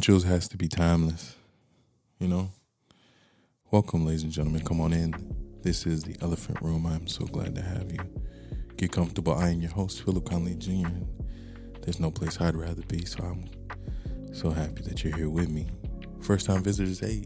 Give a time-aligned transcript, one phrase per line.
[0.00, 1.34] Jules has to be timeless,
[2.20, 2.52] you know?
[3.72, 4.62] Welcome, ladies and gentlemen.
[4.64, 5.12] Come on in.
[5.62, 6.86] This is the Elephant Room.
[6.86, 7.98] I'm so glad to have you.
[8.76, 9.34] Get comfortable.
[9.34, 10.86] I am your host, Phillip Conley Jr.
[11.82, 13.50] There's no place I'd rather be, so I'm
[14.32, 15.66] so happy that you're here with me.
[16.20, 17.24] First time visitors, hey,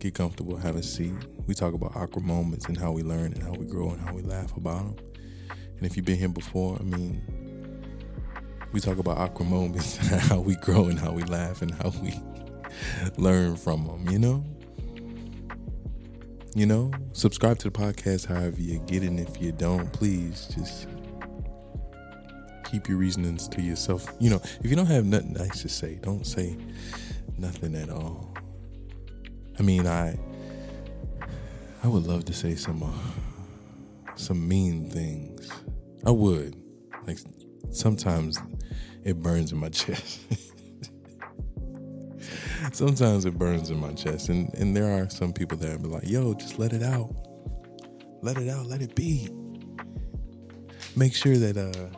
[0.00, 1.14] get comfortable, have a seat.
[1.46, 4.12] We talk about awkward moments and how we learn and how we grow and how
[4.12, 5.06] we laugh about them.
[5.76, 7.22] And if you've been here before, I mean,
[8.72, 9.96] we talk about awkward moments,
[10.28, 12.14] how we grow and how we laugh and how we
[13.16, 14.44] learn from them, you know?
[16.54, 19.12] You know, subscribe to the podcast however you get it.
[19.18, 20.88] If you don't, please just
[22.64, 24.10] keep your reasonings to yourself.
[24.18, 26.56] You know, if you don't have nothing nice to say, don't say
[27.36, 28.34] nothing at all.
[29.58, 30.18] I mean, I
[31.82, 35.50] I would love to say some uh, some mean things.
[36.04, 36.56] I would.
[37.06, 37.18] Like
[37.70, 38.38] sometimes
[39.04, 40.20] it burns in my chest.
[42.72, 44.28] sometimes it burns in my chest.
[44.28, 47.14] And and there are some people that be like, yo, just let it out.
[48.20, 49.28] Let it out, let it be.
[50.96, 51.96] Make sure that uh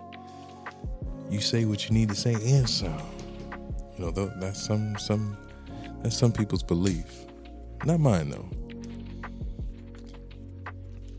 [1.31, 3.00] you say what you need to say and some.
[3.97, 5.36] You know, that's some some
[6.03, 7.27] that's some people's belief.
[7.84, 8.48] Not mine though.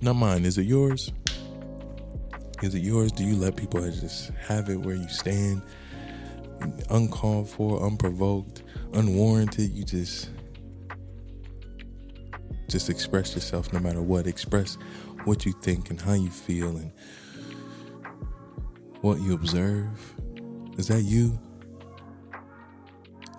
[0.02, 0.45] Not mine.
[0.45, 1.12] Is it yours?
[2.62, 3.12] Is it yours?
[3.12, 5.64] Do you let people just have it where you stand,
[6.90, 8.62] uncalled for, unprovoked,
[8.94, 9.72] unwarranted?
[9.72, 10.30] You just
[12.70, 14.28] just express yourself no matter what.
[14.28, 14.78] Express
[15.26, 16.92] what you think and how you feel and
[19.02, 20.14] what you observe.
[20.78, 21.40] Is that you?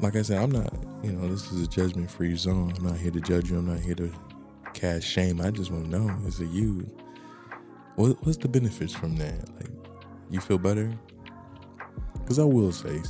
[0.01, 2.75] Like I said, I'm not, you know, this is a judgment free zone.
[2.77, 3.59] I'm not here to judge you.
[3.59, 4.13] I'm not here to
[4.75, 5.41] cast shame.
[5.41, 6.91] I just want to know is it you?
[7.97, 9.49] What, what's the benefits from that?
[9.57, 9.71] Like,
[10.31, 10.93] you feel better?
[12.15, 13.03] Because I will say,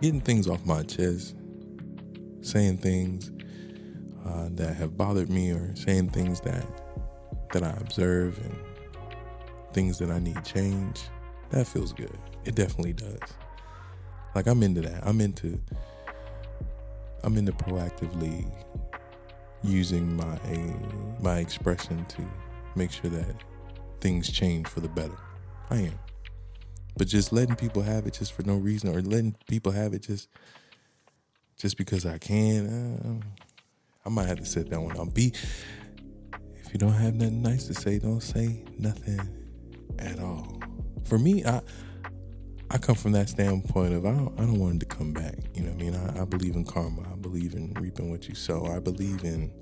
[0.00, 1.36] getting things off my chest,
[2.40, 3.30] saying things
[4.26, 6.66] uh, that have bothered me, or saying things that
[7.52, 8.58] that I observe and
[9.72, 11.02] things that I need change,
[11.50, 12.18] that feels good.
[12.44, 13.20] It definitely does.
[14.34, 15.06] Like I'm into that.
[15.06, 15.60] I'm into
[17.22, 18.50] I'm into proactively
[19.62, 20.38] using my
[21.20, 22.22] my expression to
[22.74, 23.36] make sure that
[24.04, 25.16] things change for the better.
[25.70, 25.98] I am.
[26.96, 30.02] But just letting people have it just for no reason or letting people have it
[30.02, 30.28] just
[31.56, 33.44] just because I can, uh,
[34.04, 35.14] I might have to sit that one out.
[35.14, 35.32] Be
[36.54, 39.20] if you don't have nothing nice to say, don't say nothing
[39.98, 40.60] at all
[41.04, 41.60] for me, I
[42.70, 45.34] I come from that standpoint of I don't I don't want it to come back.
[45.54, 45.94] You know what I mean?
[45.94, 47.02] I, I believe in karma.
[47.12, 48.66] I believe in reaping what you sow.
[48.66, 49.52] I believe in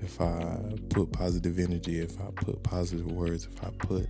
[0.00, 0.58] if I
[0.90, 4.08] put positive energy, if I put positive words, if I put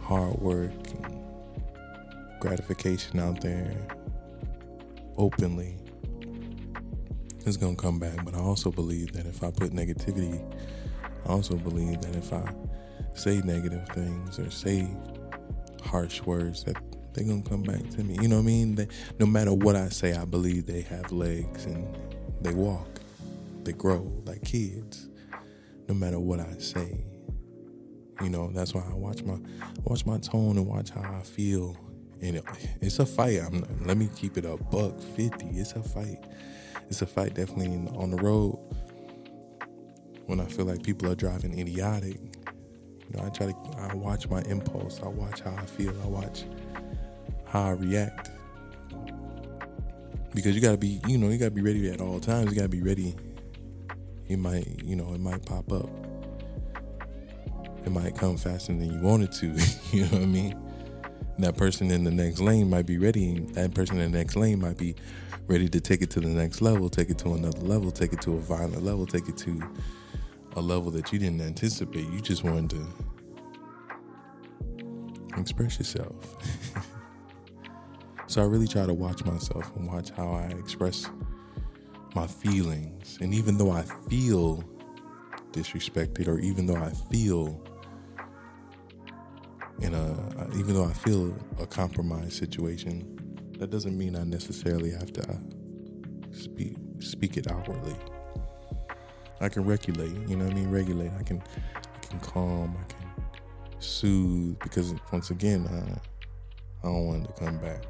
[0.00, 0.72] hard work
[1.02, 1.22] and
[2.40, 3.74] gratification out there
[5.16, 5.76] openly,
[7.46, 8.24] it's gonna come back.
[8.24, 10.42] But I also believe that if I put negativity,
[11.26, 12.52] I also believe that if I
[13.14, 14.88] say negative things or say
[15.84, 16.76] harsh words that
[17.12, 18.16] they're gonna come back to me.
[18.20, 18.74] You know what I mean?
[18.74, 18.88] They,
[19.18, 21.86] no matter what I say, I believe they have legs and
[22.40, 22.91] they walk,
[23.64, 25.08] they grow like kids.
[25.88, 27.04] No matter what I say,
[28.22, 29.38] you know that's why I watch my
[29.84, 31.76] watch my tone and watch how I feel.
[32.20, 32.44] And it,
[32.80, 33.40] it's a fight.
[33.40, 35.46] I'm, let me keep it a buck fifty.
[35.48, 36.24] It's a fight.
[36.88, 38.58] It's a fight definitely on the road
[40.26, 42.20] when I feel like people are driving idiotic
[43.12, 45.00] you know, I try to I watch my impulse.
[45.02, 45.94] I watch how I feel.
[46.02, 46.44] I watch
[47.46, 48.30] how I react.
[50.34, 52.50] Because you gotta be, you know, you gotta be ready at all times.
[52.50, 53.14] You gotta be ready.
[54.32, 55.90] It might, you know, it might pop up.
[57.84, 59.46] It might come faster than you wanted to.
[59.92, 60.58] you know what I mean?
[61.38, 63.40] that person in the next lane might be ready.
[63.52, 64.94] That person in the next lane might be
[65.46, 68.20] ready to take it to the next level, take it to another level, take it
[68.22, 69.60] to a violent level, take it to
[70.56, 72.08] a level that you didn't anticipate.
[72.08, 72.86] You just wanted to
[75.38, 76.36] express yourself.
[78.26, 81.10] so I really try to watch myself and watch how I express
[82.14, 83.18] my feelings.
[83.20, 84.64] And even though I feel
[85.52, 87.60] disrespected, or even though I feel
[89.80, 93.18] in a, even though I feel a compromised situation,
[93.58, 95.36] that doesn't mean I necessarily have to uh,
[96.32, 97.96] speak speak it outwardly.
[99.40, 100.70] I can regulate, you know what I mean?
[100.70, 101.10] Regulate.
[101.18, 101.42] I can
[101.74, 103.08] I can calm, I can
[103.80, 107.82] soothe because once again, I, I don't want it to come back.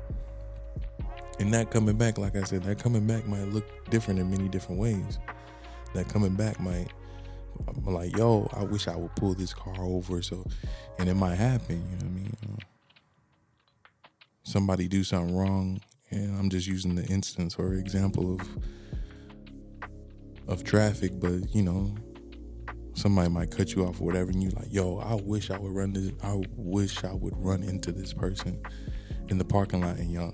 [1.43, 4.49] And that coming back, like I said, that coming back might look different in many
[4.49, 5.19] different ways.
[5.93, 6.87] That coming back might
[7.67, 10.47] I'm like, yo, I wish I would pull this car over so
[11.00, 12.59] and it might happen, you know what I mean?
[14.44, 15.81] Somebody do something wrong
[16.12, 18.49] and I'm just using the instance or example of
[20.47, 21.93] of traffic, but you know,
[22.94, 25.75] somebody might cut you off or whatever, and you're like, yo, I wish I would
[25.75, 26.12] run this.
[26.23, 28.61] I wish I would run into this person
[29.29, 30.33] in the parking lot, and y'all,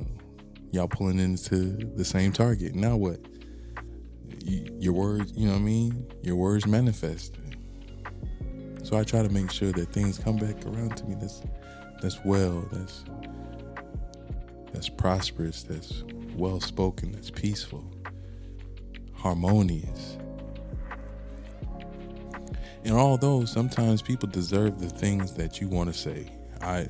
[0.70, 2.75] y'all pulling into the same target.
[2.75, 3.20] Now what?
[4.79, 6.06] your words, you know what I mean?
[6.23, 7.35] Your words manifest.
[8.82, 11.17] So I try to make sure that things come back around to me.
[11.20, 11.43] That's
[12.00, 12.67] that's well.
[12.73, 13.05] That's
[14.73, 15.65] that's prosperous.
[15.65, 16.05] That's
[16.35, 17.12] well spoken.
[17.12, 17.85] That's peaceful.
[19.14, 20.17] Harmonious.
[22.85, 26.32] And although sometimes people deserve the things that you want to say,
[26.62, 26.88] I,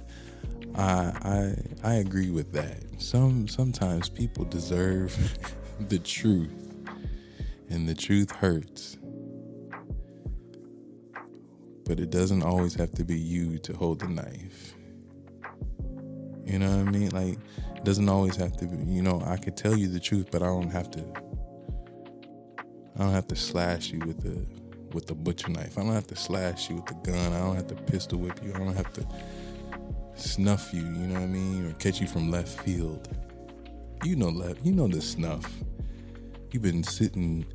[0.79, 2.85] I, I, I agree with that.
[2.99, 5.37] Some sometimes people deserve
[5.81, 6.73] the truth,
[7.69, 8.97] and the truth hurts.
[11.85, 14.75] But it doesn't always have to be you to hold the knife.
[16.45, 17.11] You know what I mean?
[17.11, 17.39] Like,
[17.75, 18.77] it doesn't always have to be.
[18.93, 21.05] You know, I could tell you the truth, but I don't have to.
[22.95, 24.47] I don't have to slash you with the
[24.95, 25.77] with the butcher knife.
[25.77, 27.33] I don't have to slash you with the gun.
[27.33, 28.53] I don't have to pistol whip you.
[28.55, 29.07] I don't have to
[30.21, 31.67] snuff you, you know what I mean?
[31.67, 33.09] Or catch you from left field.
[34.05, 35.51] You know left you know the snuff.
[36.53, 37.47] You've been sitting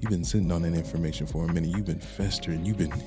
[0.00, 1.70] you've been sitting on that information for a minute.
[1.70, 2.64] You've been festering.
[2.64, 2.92] You've been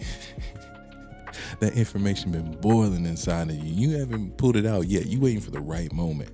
[1.59, 3.89] that information been boiling inside of you.
[3.89, 5.05] You haven't pulled it out yet.
[5.07, 6.31] You waiting for the right moment.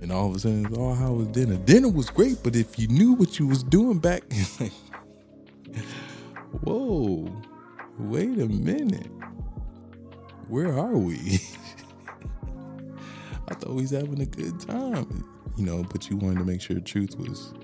[0.00, 1.56] And all of a sudden, oh, how was dinner?
[1.56, 4.22] Dinner was great, but if you knew what you was doing back,
[6.62, 7.30] whoa,
[7.98, 9.10] wait a minute.
[10.50, 11.14] Where are we?
[13.48, 15.24] I thought we was having a good time,
[15.56, 17.54] you know, but you wanted to make sure truth was,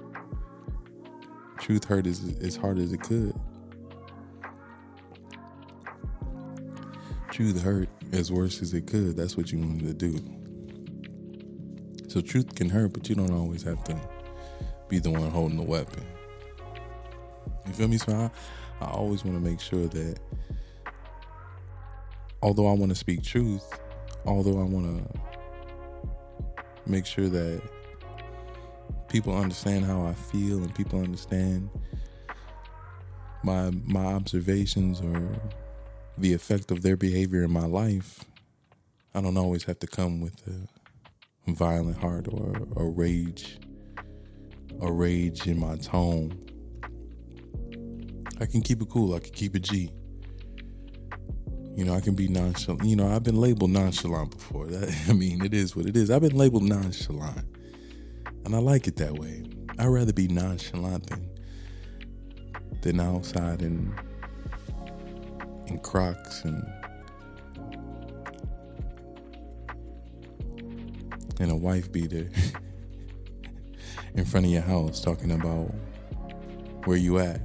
[1.59, 3.35] truth hurt as, as hard as it could.
[7.33, 9.17] Truth hurt as worse as it could.
[9.17, 10.21] That's what you wanted to do.
[12.07, 14.01] So truth can hurt, but you don't always have to
[14.89, 16.07] be the one holding the weapon.
[17.67, 17.99] You feel me?
[17.99, 20.21] So I, I always want to make sure that
[22.47, 23.69] although I want to speak truth,
[24.25, 25.21] although I want to
[26.87, 27.61] make sure that
[29.09, 31.69] people understand how I feel and people understand
[33.43, 35.35] my my observations or
[36.17, 38.25] the effect of their behavior in my life,
[39.13, 43.59] I don't always have to come with a violent heart or a rage,
[44.81, 46.39] a rage in my tone.
[48.41, 49.17] I can keep it cool.
[49.17, 49.91] I can keep it G.
[51.77, 52.85] You know, I can be nonchalant.
[52.85, 54.67] You know, I've been labeled nonchalant before.
[54.71, 56.11] That I mean, it is what it is.
[56.11, 57.47] I've been labeled nonchalant,
[58.47, 59.45] and I like it that way.
[59.79, 61.29] I'd rather be nonchalant than
[62.81, 63.95] than outside in
[65.67, 66.67] in Crocs and
[71.39, 72.31] and a wife beater
[74.15, 75.75] in front of your house talking about
[76.85, 77.43] where you at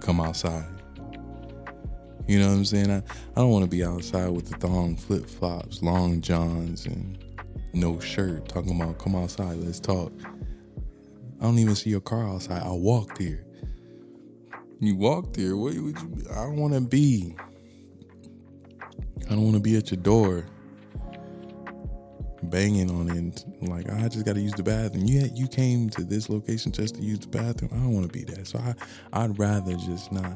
[0.00, 0.73] come outside.
[2.26, 2.90] You know what I'm saying?
[2.90, 7.18] I, I don't want to be outside with the thong flip flops, long johns, and
[7.74, 10.12] no shirt talking about come outside, let's talk.
[11.40, 12.62] I don't even see your car outside.
[12.62, 13.44] I walked here.
[14.80, 15.56] You walked here.
[15.56, 16.08] What would you?
[16.08, 16.30] Be?
[16.30, 17.34] I don't want to be.
[19.26, 20.46] I don't want to be at your door
[22.44, 23.44] banging on it.
[23.62, 25.04] Like I just got to use the bathroom.
[25.04, 27.70] You you came to this location just to use the bathroom.
[27.72, 28.44] I don't want to be there.
[28.44, 28.74] So I
[29.12, 30.32] I'd rather just not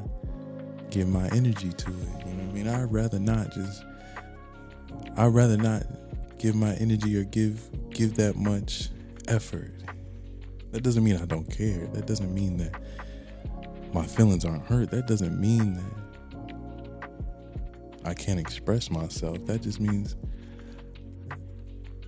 [0.91, 2.27] give my energy to it.
[2.27, 2.69] You know what I mean?
[2.69, 3.85] I'd rather not just.
[5.17, 5.85] I'd rather not
[6.39, 8.91] give my energy or give give that much
[9.27, 9.73] effort.
[10.73, 11.87] That doesn't mean I don't care.
[11.89, 12.81] That doesn't mean that
[13.93, 14.91] my feelings aren't hurt.
[14.91, 16.09] That doesn't mean that
[18.05, 19.45] I can't express myself.
[19.47, 20.17] That just means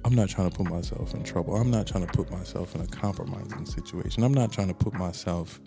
[0.04, 1.56] I'm not trying to put myself in trouble.
[1.56, 4.22] I'm not trying to put myself in a compromising situation.
[4.22, 5.60] I'm not trying to put myself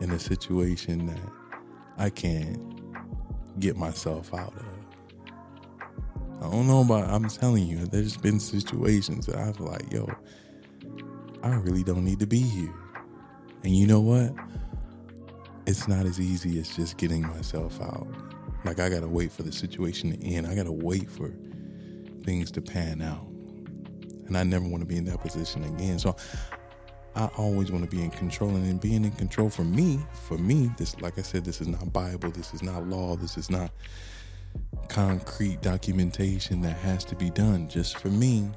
[0.00, 1.41] in a situation that
[1.98, 2.58] I can't
[3.60, 4.66] get myself out of.
[6.40, 10.08] I don't know about I'm telling you, there's been situations that I've like, yo,
[11.42, 12.74] I really don't need to be here.
[13.62, 14.34] And you know what?
[15.66, 18.08] It's not as easy as just getting myself out.
[18.64, 20.46] Like I gotta wait for the situation to end.
[20.46, 21.32] I gotta wait for
[22.24, 23.26] things to pan out
[24.32, 25.98] and I never want to be in that position again.
[25.98, 26.16] So
[27.14, 30.38] I always want to be in control, and in being in control for me, for
[30.38, 33.50] me, this, like I said, this is not Bible, this is not law, this is
[33.50, 33.70] not
[34.88, 37.68] concrete documentation that has to be done.
[37.68, 38.50] Just for me,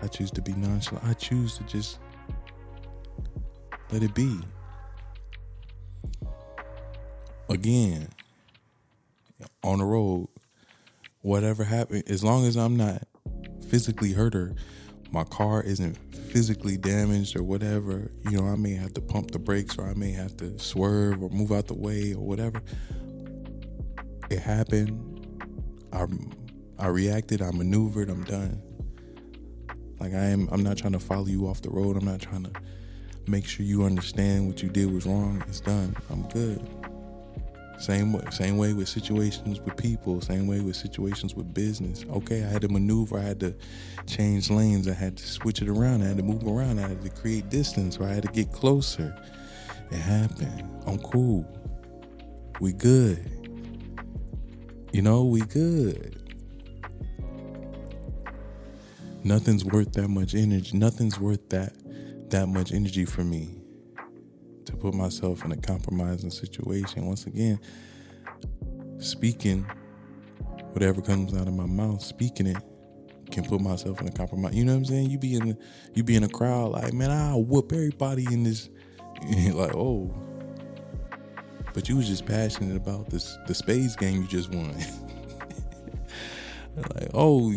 [0.00, 1.04] I choose to be nonchalant.
[1.04, 1.98] I choose to just
[3.90, 4.38] let it be.
[7.48, 8.08] Again,
[9.64, 10.28] on the road,
[11.22, 13.02] whatever happened, as long as I'm not
[13.68, 14.54] physically hurt or
[15.10, 15.96] my car isn't
[16.28, 19.94] physically damaged or whatever, you know, I may have to pump the brakes or I
[19.94, 22.62] may have to swerve or move out the way or whatever.
[24.30, 25.04] It happened.
[25.92, 26.06] I
[26.78, 28.62] I reacted, I maneuvered, I'm done.
[29.98, 31.96] Like I am I'm not trying to follow you off the road.
[31.96, 32.52] I'm not trying to
[33.26, 35.42] make sure you understand what you did was wrong.
[35.48, 35.96] It's done.
[36.10, 36.77] I'm good.
[37.78, 40.20] Same way, same way with situations with people.
[40.20, 42.04] Same way with situations with business.
[42.10, 43.18] Okay, I had to maneuver.
[43.18, 43.54] I had to
[44.06, 44.88] change lanes.
[44.88, 46.02] I had to switch it around.
[46.02, 46.80] I had to move around.
[46.80, 47.98] I had to create distance.
[47.98, 49.16] Or I had to get closer.
[49.92, 50.68] It happened.
[50.86, 51.46] I'm cool.
[52.60, 53.30] We good.
[54.92, 56.16] You know, we good.
[59.22, 60.76] Nothing's worth that much energy.
[60.76, 61.72] Nothing's worth that
[62.30, 63.57] that much energy for me
[64.68, 67.06] to put myself in a compromising situation.
[67.06, 67.58] Once again,
[68.98, 69.66] speaking
[70.72, 72.62] whatever comes out of my mouth, speaking it
[73.30, 74.54] can put myself in a compromise.
[74.54, 75.10] You know what I'm saying?
[75.10, 75.56] You be in
[75.94, 78.68] you be in a crowd like, man, I'll whoop everybody in this.
[79.52, 80.14] like, oh,
[81.72, 84.74] but you was just passionate about this the spades game you just won.
[86.76, 87.54] like, oh,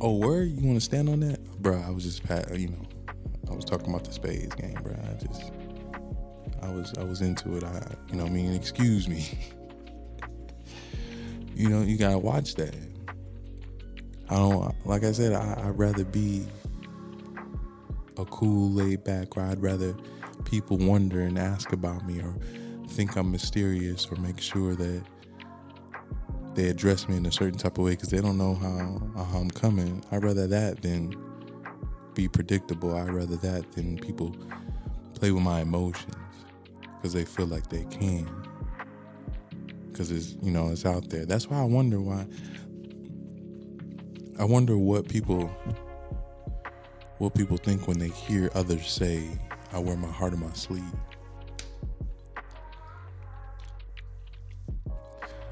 [0.00, 1.78] oh, where you want to stand on that, bro?
[1.86, 2.22] I was just,
[2.58, 2.86] you know,
[3.50, 4.94] I was talking about the spades game, bro.
[4.94, 5.52] I just
[6.64, 7.64] I was I was into it.
[7.64, 9.38] I you know I mean excuse me.
[11.54, 12.74] you know you gotta watch that.
[14.30, 16.46] I don't like I said I, I'd rather be
[18.16, 19.94] a cool laid back or I'd rather
[20.44, 22.34] people wonder and ask about me or
[22.88, 25.02] think I'm mysterious or make sure that
[26.54, 29.38] they address me in a certain type of way because they don't know how, how
[29.38, 30.04] I'm coming.
[30.12, 31.14] I'd rather that than
[32.14, 32.96] be predictable.
[32.96, 34.36] I'd rather that than people
[35.14, 36.14] play with my emotions
[37.04, 38.26] because they feel like they can.
[39.92, 41.26] Because it's, you know, it's out there.
[41.26, 42.26] That's why I wonder why.
[44.38, 45.54] I wonder what people
[47.18, 49.38] what people think when they hear others say,
[49.70, 50.82] I wear my heart on my sleeve.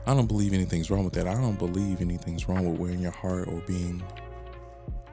[0.07, 1.29] I don't believe anything's wrong with that.
[1.29, 4.03] I don't believe anything's wrong with wearing your heart or being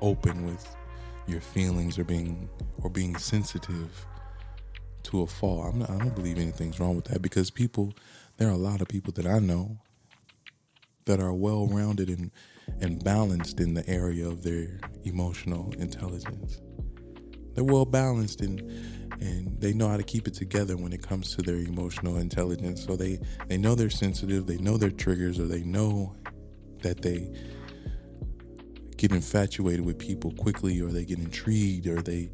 [0.02, 0.74] open with
[1.28, 2.48] your feelings or being
[2.82, 4.06] or being sensitive
[5.10, 5.64] to a fall.
[5.64, 7.94] I'm not, I don't believe anything's wrong with that because people,
[8.38, 9.78] there are a lot of people that I know
[11.06, 12.32] that are well rounded and,
[12.80, 16.62] and balanced in the area of their emotional intelligence.
[17.56, 18.62] They're well balanced and
[19.22, 22.86] and they know how to keep it together when it comes to their emotional intelligence.
[22.86, 26.16] So they, they know they're sensitive, they know their triggers, or they know
[26.84, 27.30] that they
[28.96, 32.30] get infatuated with people quickly or they get intrigued or they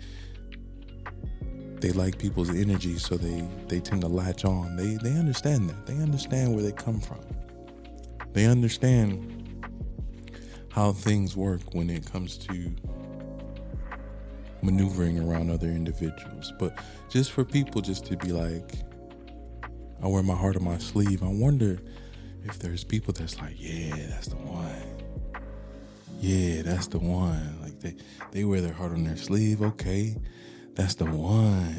[1.81, 4.75] they like people's energy, so they they tend to latch on.
[4.75, 5.85] They they understand that.
[5.85, 7.19] They understand where they come from.
[8.33, 9.31] They understand
[10.71, 12.75] how things work when it comes to
[14.61, 16.51] maneuvering around other individuals.
[16.59, 16.77] But
[17.09, 18.73] just for people just to be like,
[20.03, 21.23] I wear my heart on my sleeve.
[21.23, 21.79] I wonder
[22.43, 24.95] if there's people that's like, yeah, that's the one.
[26.19, 27.59] Yeah, that's the one.
[27.61, 27.95] Like they
[28.31, 29.61] they wear their heart on their sleeve.
[29.61, 30.15] Okay,
[30.75, 31.75] that's the one.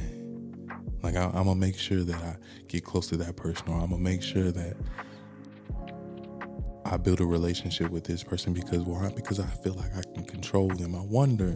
[1.02, 2.36] Like I, am gonna make sure that I
[2.66, 4.76] get close to that person, or I'm gonna make sure that
[6.84, 9.10] I build a relationship with this person because why?
[9.14, 10.94] Because I feel like I can control them.
[10.96, 11.52] I wonder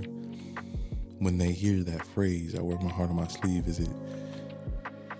[1.19, 3.91] when they hear that phrase, "I wear my heart on my sleeve," is it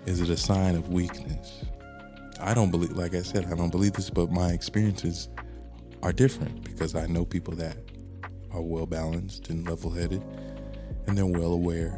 [0.05, 1.65] is it a sign of weakness?
[2.39, 5.29] I don't believe, like I said, I don't believe this, but my experiences
[6.01, 7.77] are different because I know people that
[8.51, 10.23] are well balanced and level headed
[11.07, 11.97] and they're well aware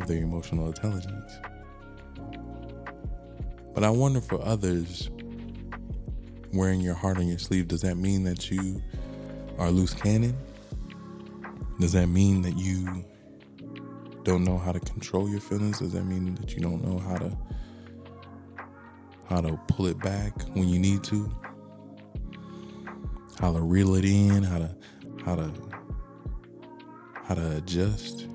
[0.00, 1.38] of their emotional intelligence.
[3.74, 5.10] But I wonder for others,
[6.52, 8.82] wearing your heart on your sleeve, does that mean that you
[9.58, 10.36] are loose cannon?
[11.78, 13.04] Does that mean that you
[14.24, 15.78] don't know how to control your feelings?
[15.78, 17.36] Does that mean that you don't know how to
[19.28, 21.30] how to pull it back when you need to?
[23.38, 24.76] How to reel it in, how to
[25.24, 25.50] how to
[27.24, 28.26] how to adjust?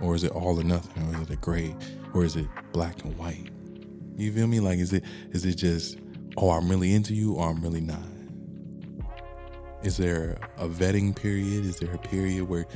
[0.00, 1.02] Or is it all or nothing?
[1.08, 1.74] Or is it a gray?
[2.14, 3.50] Or is it black and white?
[4.16, 4.60] You feel me?
[4.60, 5.98] Like is it is it just,
[6.36, 8.02] oh I'm really into you or I'm really not?
[9.82, 11.64] Is there a vetting period?
[11.64, 12.66] Is there a period where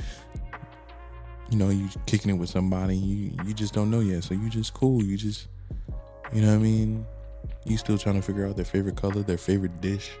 [1.51, 4.49] you know you kicking it with somebody you you just don't know yet, so you
[4.49, 5.47] just cool, you just
[6.33, 7.05] you know what I mean?
[7.65, 10.11] You still trying to figure out their favorite color, their favorite dish,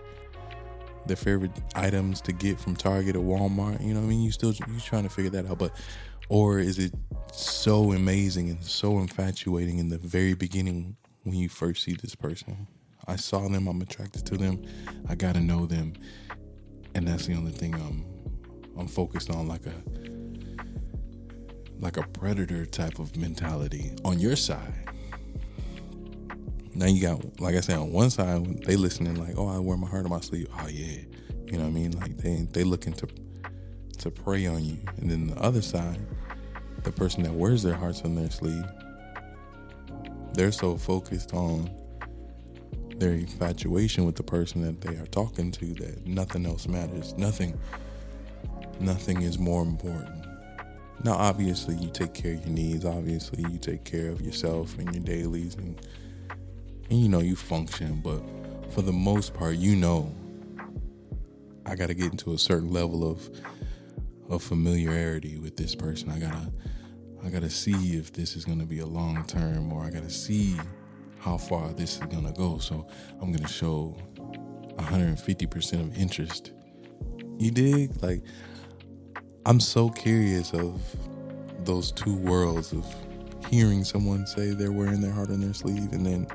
[1.07, 3.81] their favorite items to get from Target or Walmart.
[3.81, 4.21] You know what I mean?
[4.21, 5.71] You still you trying to figure that out, but
[6.29, 6.93] or is it
[7.31, 12.67] so amazing and so infatuating in the very beginning when you first see this person?
[13.07, 14.63] I saw them, I'm attracted to them,
[15.07, 15.93] I gotta know them,
[16.95, 18.05] and that's the only thing I'm
[18.77, 19.73] I'm focused on like a
[21.79, 24.73] like a predator type of mentality on your side.
[26.73, 29.77] Now you got, like I said, on one side they listening like, oh, I wear
[29.77, 30.47] my heart on my sleeve.
[30.59, 31.01] Oh yeah,
[31.45, 31.91] you know what I mean?
[31.91, 33.07] Like they they looking to
[33.97, 35.99] to prey on you, and then the other side,
[36.83, 38.65] the person that wears their hearts on their sleeve,
[40.33, 41.69] they're so focused on
[42.97, 47.13] their infatuation with the person that they are talking to that nothing else matters.
[47.17, 47.57] Nothing,
[48.79, 50.25] nothing is more important.
[51.03, 52.85] Now, obviously, you take care of your needs.
[52.85, 55.79] Obviously, you take care of yourself and your dailies, and,
[56.89, 58.01] and you know you function.
[58.03, 58.21] But
[58.71, 60.13] for the most part, you know,
[61.65, 63.29] I got to get into a certain level of
[64.29, 66.09] of familiarity with this person.
[66.09, 66.51] I gotta,
[67.23, 70.57] I gotta see if this is gonna be a long term, or I gotta see
[71.19, 72.59] how far this is gonna go.
[72.59, 72.87] So
[73.21, 73.97] I'm gonna show
[74.77, 76.51] 150% of interest.
[77.37, 78.01] You dig?
[78.01, 78.23] Like
[79.45, 80.81] I'm so curious of
[81.65, 82.85] those two worlds of
[83.49, 86.27] hearing someone say they're wearing their heart on their sleeve and then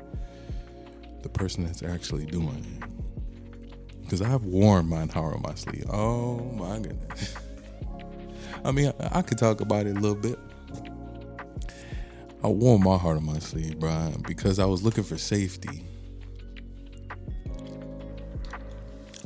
[1.21, 4.01] the person that's actually doing it.
[4.01, 5.85] Because I've worn my heart on my sleeve.
[5.89, 7.35] Oh my goodness.
[8.63, 10.37] I mean, I, I could talk about it a little bit.
[12.43, 15.85] I wore my heart on my sleeve, Brian, because I was looking for safety.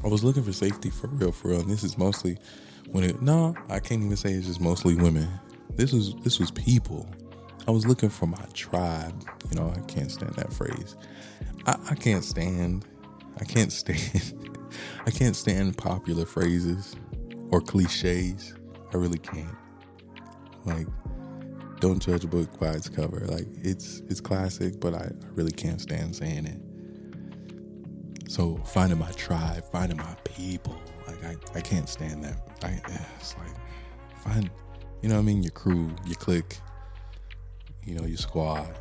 [0.04, 1.62] I was looking for safety for real, for real.
[1.62, 2.38] And this is mostly
[2.92, 5.28] when it no, I can't even say it's just mostly women.
[5.72, 7.10] This was this was people.
[7.68, 9.24] I was looking for my tribe.
[9.50, 10.96] You know, I can't stand that phrase.
[11.66, 12.86] I, I can't stand
[13.40, 14.34] I can't stand
[15.06, 16.96] I can't stand popular phrases
[17.50, 18.54] or cliches.
[18.96, 19.58] I really can't.
[20.64, 20.88] Like
[21.82, 23.20] don't judge a book by its cover.
[23.28, 28.32] Like it's it's classic, but I, I really can't stand saying it.
[28.32, 32.38] So finding my tribe, finding my people, like I, I can't stand that.
[32.64, 32.80] I
[33.20, 34.50] it's like find
[35.02, 36.58] you know what I mean, your crew, your clique,
[37.84, 38.80] you know, your squad,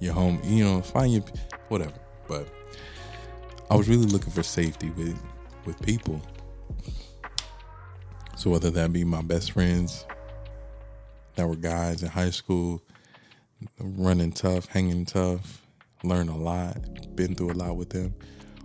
[0.00, 1.22] your home, you know, find your
[1.68, 1.94] whatever.
[2.26, 2.48] But
[3.70, 5.16] I was really looking for safety with
[5.64, 6.20] with people.
[8.46, 10.06] So whether that be my best friends,
[11.34, 12.80] that were guys in high school,
[13.80, 15.66] running tough, hanging tough,
[16.04, 16.76] learned a lot,
[17.16, 18.14] been through a lot with them,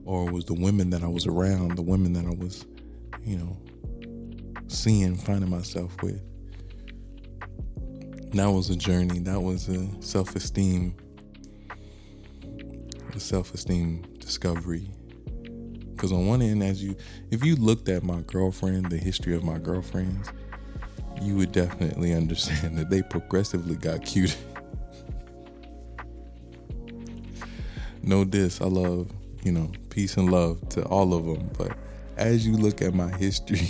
[0.05, 2.63] or it was the women that I was around, the women that I was,
[3.23, 3.57] you know,
[4.67, 6.21] seeing, finding myself with.
[8.33, 9.17] That was a journey.
[9.17, 10.95] That was a self esteem,
[13.15, 14.91] a self esteem discovery.
[16.01, 16.95] Because on one end, as you,
[17.29, 20.31] if you looked at my girlfriend, the history of my girlfriends,
[21.21, 24.35] you would definitely understand that they progressively got cuter.
[28.01, 29.11] no diss, I love,
[29.43, 31.51] you know, peace and love to all of them.
[31.55, 31.77] But
[32.17, 33.69] as you look at my history,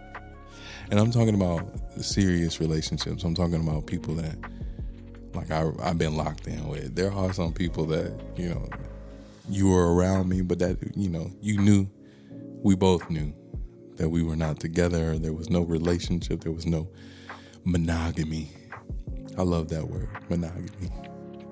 [0.90, 1.68] and I'm talking about
[2.00, 4.36] serious relationships, I'm talking about people that,
[5.34, 6.96] like, I, I've been locked in with.
[6.96, 8.66] There are some people that, you know,
[9.50, 11.88] you were around me, but that, you know, you knew,
[12.62, 13.34] we both knew
[13.96, 15.18] that we were not together.
[15.18, 16.42] There was no relationship.
[16.42, 16.88] There was no
[17.64, 18.50] monogamy.
[19.36, 20.90] I love that word, monogamy.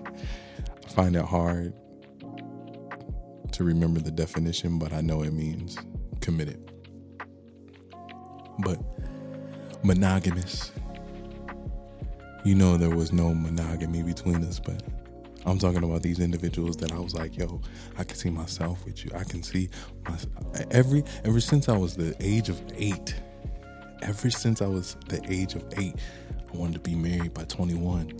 [0.07, 1.75] I find it hard
[3.53, 5.77] to remember the definition, but I know it means
[6.21, 6.71] committed.
[8.61, 8.79] But
[9.83, 10.73] monogamous,
[12.45, 14.83] you know, there was no monogamy between us, but
[15.46, 17.61] I'm talking about these individuals that I was like, yo,
[17.96, 19.11] I can see myself with you.
[19.14, 19.68] I can see
[20.09, 20.16] my
[20.70, 23.14] every ever since I was the age of eight.
[24.03, 25.96] Ever since I was the age of eight,
[26.53, 28.12] I wanted to be married by 21.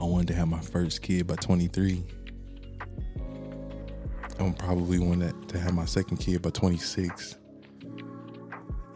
[0.00, 2.02] I wanted to have my first kid by 23.
[4.38, 7.36] I'm probably wanted to have my second kid by 26.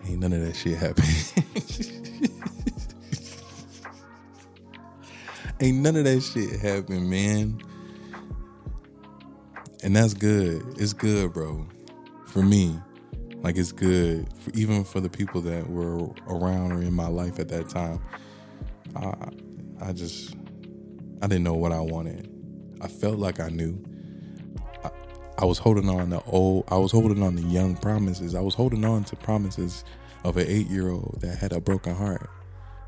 [0.06, 1.04] Ain't none of that shit happen.
[5.60, 7.60] Ain't none of that shit happen, man.
[9.82, 10.62] And that's good.
[10.78, 11.66] It's good, bro.
[12.26, 12.78] For me.
[13.36, 14.26] Like it's good.
[14.38, 18.00] For, even for the people that were around or in my life at that time.
[18.96, 19.14] I
[19.80, 20.34] I just
[21.22, 22.30] I didn't know what I wanted.
[22.80, 23.78] I felt like I knew.
[24.82, 24.90] I,
[25.38, 28.34] I was holding on to old I was holding on to young promises.
[28.34, 29.84] I was holding on to promises
[30.24, 32.28] of an eight year old that had a broken heart.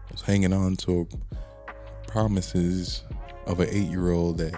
[0.09, 1.07] I was hanging on to
[2.17, 3.03] promises
[3.45, 4.55] of an eight year old that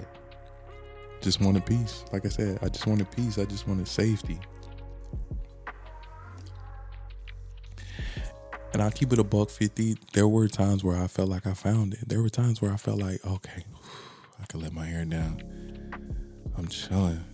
[1.21, 2.05] just wanted peace.
[2.13, 3.37] Like I said, I just wanted peace.
[3.37, 4.39] I just wanted safety.
[8.73, 9.97] And I keep it a buck fifty.
[10.13, 12.09] There were times where I felt like I found it.
[12.09, 13.65] There were times where I felt like, okay,
[14.41, 15.43] I can let my hair down.
[16.57, 17.25] I'm chilling.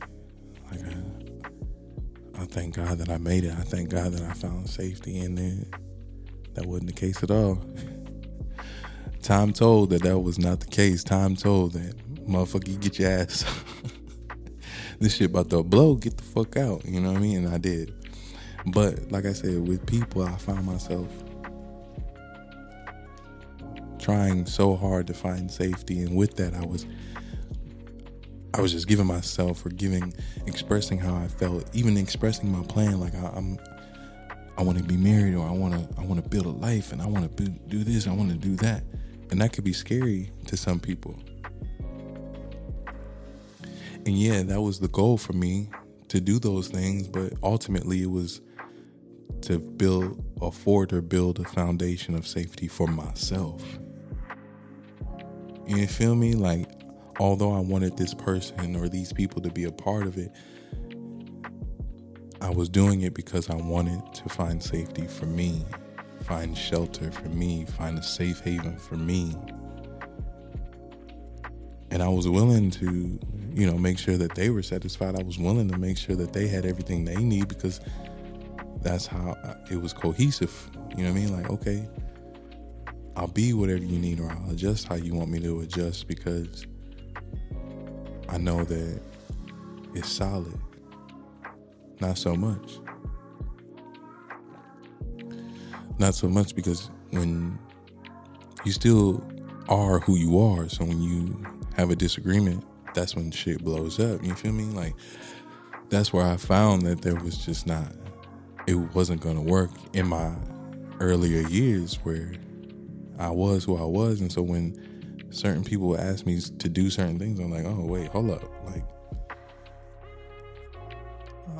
[0.70, 3.52] Like I, I thank God that I made it.
[3.52, 5.66] I thank God that I found safety in it.
[6.54, 7.62] that wasn't the case at all.
[9.24, 11.02] Time told that that was not the case.
[11.02, 11.96] Time told that
[12.28, 13.42] motherfucker, you get your ass.
[15.00, 15.94] this shit about to blow.
[15.94, 16.84] Get the fuck out.
[16.84, 17.46] You know what I mean?
[17.46, 17.94] And I did.
[18.66, 21.08] But like I said, with people, I found myself
[23.98, 26.84] trying so hard to find safety, and with that, I was
[28.52, 30.12] I was just giving myself or giving,
[30.46, 33.00] expressing how I felt, even expressing my plan.
[33.00, 33.58] Like I, am
[34.58, 36.92] I want to be married, or I want to, I want to build a life,
[36.92, 38.84] and I want to do this, I want to do that,
[39.34, 41.18] and that could be scary to some people.
[44.06, 45.70] And yeah, that was the goal for me
[46.06, 48.40] to do those things, but ultimately it was
[49.40, 53.60] to build, afford, or build a foundation of safety for myself.
[55.66, 56.34] You feel me?
[56.34, 56.70] Like
[57.18, 60.30] although I wanted this person or these people to be a part of it,
[62.40, 65.66] I was doing it because I wanted to find safety for me,
[66.24, 69.36] find shelter for me, find a safe haven for me.
[71.90, 73.20] And I was willing to,
[73.54, 75.20] you know, make sure that they were satisfied.
[75.20, 77.80] I was willing to make sure that they had everything they need because
[78.80, 79.36] that's how
[79.70, 80.70] it was cohesive.
[80.96, 81.32] You know what I mean?
[81.36, 81.88] Like, okay,
[83.16, 86.66] I'll be whatever you need or I'll adjust how you want me to adjust because
[88.28, 89.00] I know that
[89.94, 90.58] it's solid.
[92.00, 92.78] Not so much.
[95.98, 97.58] Not so much because when
[98.64, 99.22] you still
[99.68, 101.44] are who you are, so when you
[101.76, 104.22] have a disagreement, that's when shit blows up.
[104.24, 104.64] You feel me?
[104.64, 104.94] Like
[105.88, 107.92] that's where I found that there was just not
[108.66, 110.34] it wasn't gonna work in my
[111.00, 112.32] earlier years where
[113.18, 116.88] I was who I was and so when certain people would ask me to do
[116.90, 117.38] certain things.
[117.40, 118.84] I'm like, oh wait, hold up, like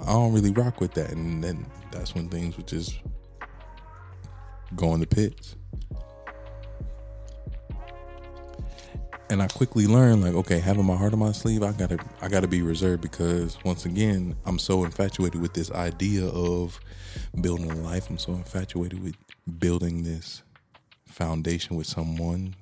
[0.03, 2.99] I don't really rock with that, and then that's when things would just
[4.77, 5.57] go in the pits.
[9.31, 12.29] And I quickly learned, like, okay, having my heart on my sleeve, I gotta, I
[12.29, 16.79] gotta be reserved because once again, I'm so infatuated with this idea of
[17.41, 18.11] building a life.
[18.11, 19.17] I'm so infatuated with
[19.59, 20.43] building this
[21.07, 22.55] foundation with someone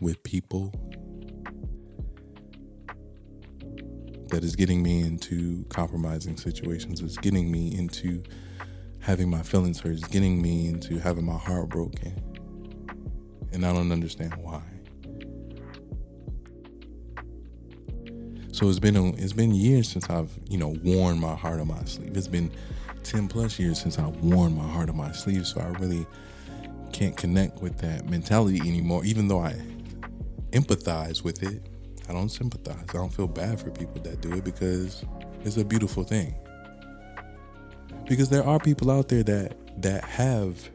[0.00, 0.72] with people
[4.28, 7.00] that is getting me into compromising situations.
[7.00, 8.22] It's getting me into
[9.00, 9.92] having my feelings hurt.
[9.92, 12.14] It's getting me into having my heart broken.
[13.52, 14.62] And I don't understand why.
[18.52, 21.68] So it's been a, it's been years since I've you know worn my heart on
[21.68, 22.16] my sleeve.
[22.16, 22.50] It's been
[23.02, 25.46] ten plus years since I've worn my heart on my sleeve.
[25.46, 26.06] So I really
[26.92, 29.04] can't connect with that mentality anymore.
[29.04, 29.54] Even though I
[30.52, 31.62] empathize with it.
[32.08, 32.84] I don't sympathize.
[32.88, 35.04] I don't feel bad for people that do it because
[35.44, 36.34] it's a beautiful thing.
[38.10, 40.68] Because there are people out there that that have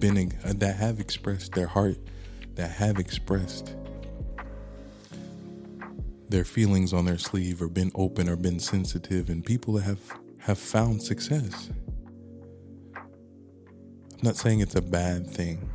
[0.00, 1.98] been that have expressed their heart,
[2.56, 3.76] that have expressed
[6.28, 10.00] their feelings on their sleeve or been open or been sensitive and people that have
[10.38, 11.70] have found success.
[12.96, 13.04] I'm
[14.22, 15.70] not saying it's a bad thing.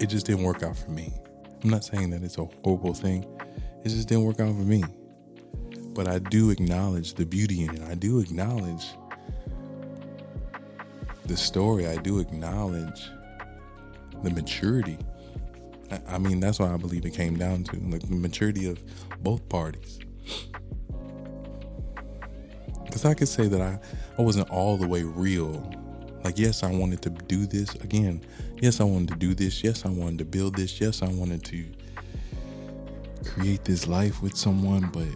[0.00, 1.14] It just didn't work out for me.
[1.62, 3.24] I'm not saying that it's a horrible thing.
[3.82, 4.84] It just didn't work out for me.
[5.94, 7.82] But I do acknowledge the beauty in it.
[7.88, 8.84] I do acknowledge
[11.26, 11.86] the story.
[11.86, 13.10] I do acknowledge
[14.22, 14.98] the maturity.
[16.08, 18.82] I, mean, that's what I believe it came down to like the maturity of
[19.22, 20.00] both parties.
[22.84, 23.78] Because I could say that I,
[24.18, 25.62] I wasn't all the way real
[26.24, 28.22] like, yes, I wanted to do this again.
[28.60, 29.62] Yes, I wanted to do this.
[29.62, 30.80] Yes, I wanted to build this.
[30.80, 31.66] Yes, I wanted to
[33.26, 35.06] create this life with someone, but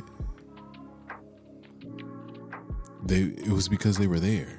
[3.06, 4.57] they it was because they were there.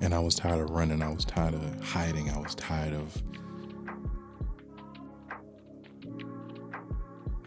[0.00, 1.02] And I was tired of running.
[1.02, 2.30] I was tired of hiding.
[2.30, 3.22] I was tired of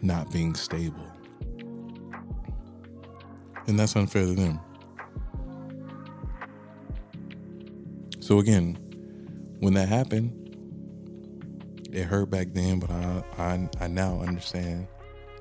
[0.02, 1.06] not being stable.
[3.66, 4.60] And that's unfair to them.
[8.20, 8.74] So again,
[9.60, 10.36] when that happened,
[11.92, 14.86] it hurt back then, but I, I I now understand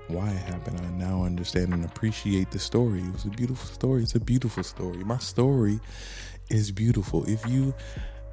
[0.08, 0.82] why it happened.
[0.82, 3.02] I now understand and appreciate the story.
[3.02, 4.02] It was a beautiful story.
[4.04, 4.98] It's a beautiful story.
[5.04, 5.80] My story
[6.50, 7.24] is beautiful.
[7.28, 7.74] If you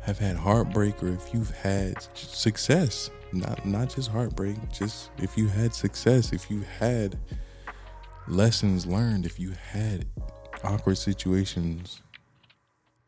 [0.03, 5.49] have had heartbreak or if you've had success, not not just heartbreak, just if you
[5.49, 7.19] had success, if you had
[8.29, 10.07] lessons learned, if you had
[10.65, 12.03] awkward situations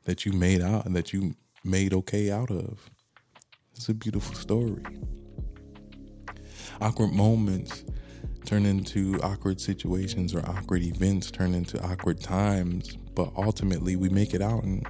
[0.04, 2.90] that you made out and that you made okay out of.
[3.74, 4.84] It's a beautiful story.
[6.80, 7.84] Awkward moments
[8.44, 14.32] turn into awkward situations or awkward events turn into awkward times, but ultimately we make
[14.34, 14.86] it out and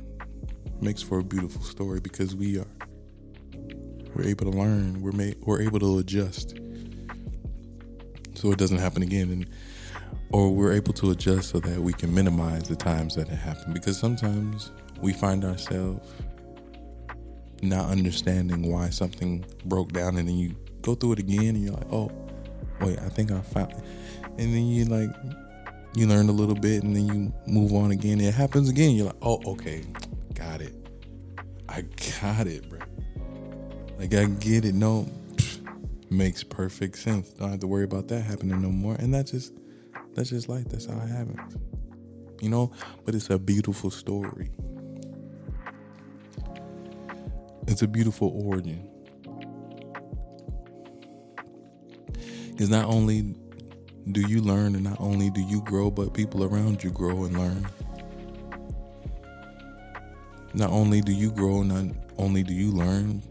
[0.81, 2.67] makes for a beautiful story because we are
[4.15, 5.01] we're able to learn.
[5.01, 6.59] We're made, we're able to adjust
[8.39, 9.51] so it doesn't happen again, and
[10.31, 13.75] or we're able to adjust so that we can minimize the times that it happened.
[13.75, 16.09] Because sometimes we find ourselves
[17.63, 21.75] not understanding why something broke down, and then you go through it again, and you're
[21.75, 22.11] like, oh,
[22.81, 23.85] wait, I think I found, it.
[24.39, 25.11] and then you like
[25.95, 28.21] you learn a little bit, and then you move on again.
[28.21, 28.95] It happens again.
[28.95, 29.85] You're like, oh, okay,
[30.39, 30.75] got it.
[31.69, 31.83] I
[32.21, 32.79] got it, bro.
[33.99, 34.75] Like I get it.
[34.75, 35.09] No,
[36.11, 37.31] makes perfect sense.
[37.31, 38.95] Don't have to worry about that happening no more.
[38.95, 39.53] And that's just
[40.15, 40.67] that's just life.
[40.69, 41.57] That's how I have it happens.
[42.41, 42.73] You know,
[43.05, 44.51] but it's a beautiful story.
[47.67, 48.89] It's a beautiful origin.
[52.51, 53.35] Because not only
[54.11, 57.37] do you learn and not only do you grow, but people around you grow and
[57.37, 57.67] learn.
[60.55, 63.23] Not only do you grow, not only do you learn,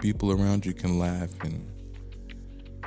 [0.00, 1.68] people around you can laugh and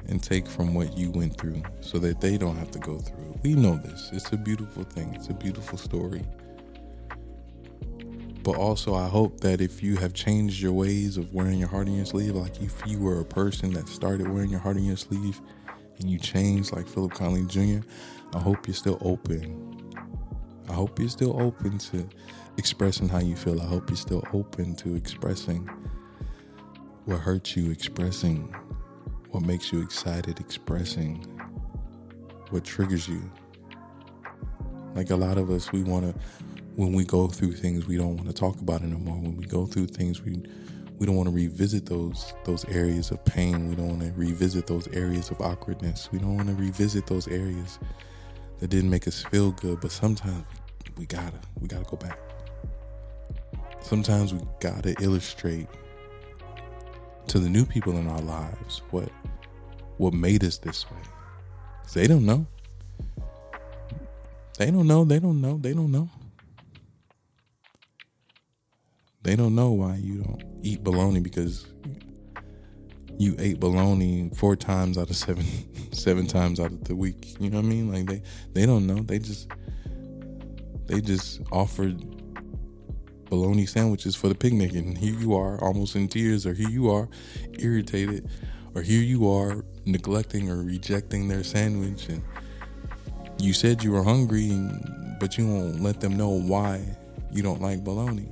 [0.08, 3.40] and take from what you went through so that they don't have to go through.
[3.44, 4.10] We know this.
[4.14, 5.14] It's a beautiful thing.
[5.16, 6.24] It's a beautiful story.
[8.44, 11.88] But also, I hope that if you have changed your ways of wearing your heart
[11.88, 14.86] in your sleeve, like if you were a person that started wearing your heart in
[14.86, 15.42] your sleeve
[16.00, 17.84] and you changed like Phillip Conley Jr.,
[18.36, 19.92] I hope you're still open.
[20.70, 22.08] I hope you're still open to
[22.58, 23.62] expressing how you feel.
[23.62, 25.70] I hope you're still open to expressing
[27.06, 28.54] what hurts you, expressing
[29.30, 31.24] what makes you excited, expressing
[32.50, 33.22] what triggers you.
[34.96, 36.20] Like a lot of us, we want to,
[36.76, 39.18] when we go through things, we don't want to talk about it anymore.
[39.18, 40.42] When we go through things, we
[40.98, 43.70] we don't want to revisit those those areas of pain.
[43.70, 46.10] We don't want to revisit those areas of awkwardness.
[46.12, 47.80] We don't want to revisit those areas
[48.60, 49.82] that didn't make us feel good.
[49.82, 50.46] But sometimes
[50.98, 52.25] we gotta we gotta go back.
[53.86, 55.68] Sometimes we gotta illustrate
[57.28, 59.10] to the new people in our lives what
[59.98, 60.98] what made us this way.
[61.94, 62.48] They don't know.
[64.58, 65.06] They don't know.
[65.06, 65.60] They don't know.
[65.60, 66.10] They don't know.
[69.22, 71.68] They don't know why you don't eat bologna because
[73.20, 75.46] you ate bologna four times out of seven
[75.92, 77.40] seven times out of the week.
[77.40, 77.94] You know what I mean?
[77.94, 79.04] Like they they don't know.
[79.04, 79.48] They just
[80.88, 82.04] they just offered
[83.36, 86.90] bologna sandwiches for the picnic, and here you are, almost in tears, or here you
[86.90, 87.10] are,
[87.60, 88.30] irritated,
[88.74, 92.24] or here you are, neglecting or rejecting their sandwich, and
[93.38, 94.50] you said you were hungry,
[95.20, 96.82] but you won't let them know why
[97.30, 98.30] you don't like bologna.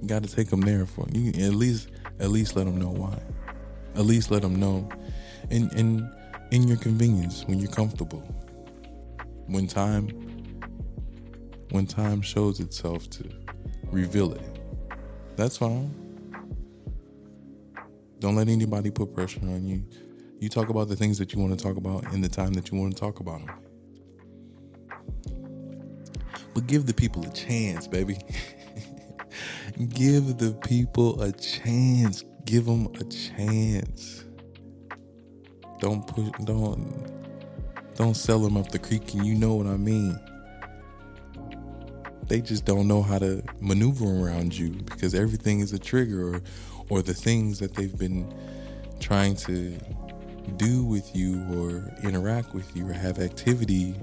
[0.00, 1.28] You got to take them there for you.
[1.46, 1.88] At least,
[2.20, 3.18] at least let them know why.
[3.94, 4.88] At least let them know,
[5.50, 6.10] in in
[6.50, 8.22] in your convenience when you're comfortable.
[9.46, 10.23] When time
[11.74, 13.28] when time shows itself to
[13.90, 14.60] reveal it.
[15.34, 15.92] That's fine.
[18.20, 19.84] Don't let anybody put pressure on you.
[20.38, 22.70] You talk about the things that you want to talk about in the time that
[22.70, 23.56] you want to talk about them.
[26.54, 28.18] But give the people a chance, baby.
[29.88, 32.22] give the people a chance.
[32.44, 34.22] Give them a chance.
[35.80, 36.30] Don't push.
[36.44, 37.10] Don't.
[37.96, 40.20] Don't sell them up the creek, and you know what I mean
[42.28, 46.42] they just don't know how to maneuver around you because everything is a trigger or
[46.90, 48.32] or the things that they've been
[49.00, 49.78] trying to
[50.56, 53.94] do with you or interact with you or have activity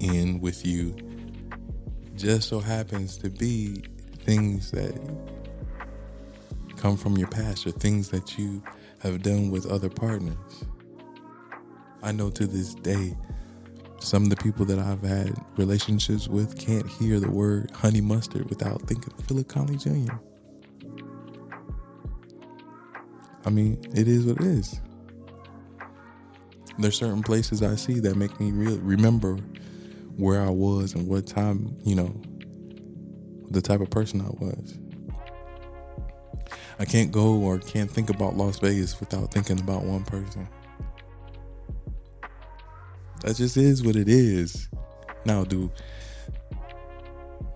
[0.00, 0.96] in with you
[2.16, 3.82] just so happens to be
[4.24, 4.92] things that
[6.76, 8.62] come from your past or things that you
[8.98, 10.64] have done with other partners.
[12.02, 13.16] I know to this day
[14.02, 18.48] some of the people that I've had relationships with can't hear the word honey mustard
[18.48, 20.14] without thinking of Phillip Conley Jr.
[23.44, 24.80] I mean, it is what it is.
[26.78, 29.36] There's certain places I see that make me real remember
[30.16, 32.20] where I was and what time, you know,
[33.50, 34.78] the type of person I was.
[36.78, 40.48] I can't go or can't think about Las Vegas without thinking about one person.
[43.22, 44.68] That just is what it is.
[45.24, 45.70] Now, do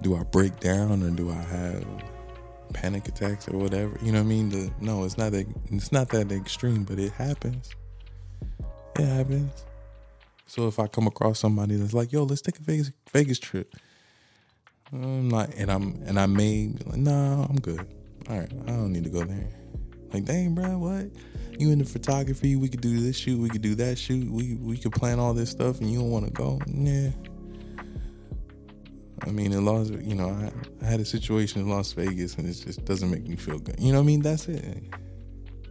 [0.02, 1.84] do I break down or do I have
[2.72, 3.98] panic attacks or whatever?
[4.00, 4.50] You know what I mean?
[4.50, 5.46] The, no, it's not that.
[5.70, 7.74] It's not that extreme, but it happens.
[8.98, 9.64] It happens.
[10.46, 13.74] So if I come across somebody that's like, "Yo, let's take a Vegas Vegas trip,"
[14.92, 17.84] I'm not, and I'm and I may be like, "No, nah, I'm good.
[18.28, 19.48] All right, I don't need to go there."
[20.12, 21.10] Like, dang, bro, what?
[21.58, 22.56] You into photography?
[22.56, 23.38] We could do this shoot.
[23.38, 24.30] We could do that shoot.
[24.30, 26.60] We we could plan all this stuff, and you don't want to go?
[26.66, 27.10] Yeah.
[29.26, 32.48] I mean, in Las, you know, I, I had a situation in Las Vegas, and
[32.48, 33.76] it just doesn't make me feel good.
[33.78, 34.22] You know what I mean?
[34.22, 34.84] That's it.